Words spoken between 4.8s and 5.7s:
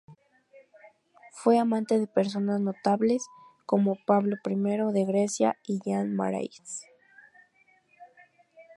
de Grecia